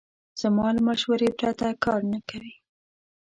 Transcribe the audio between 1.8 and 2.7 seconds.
کار نه کوي.